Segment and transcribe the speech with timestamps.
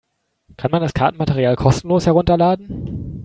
[0.57, 3.19] Kann man das Kartenmaterial kostenlos herunterladen?